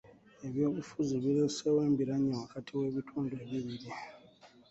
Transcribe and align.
Ebyobufuzi 0.47 1.13
bireesewo 1.23 1.79
embiranye 1.87 2.31
wakati 2.41 2.71
w'ebitundu 2.79 3.33
ebibiri. 3.43 3.89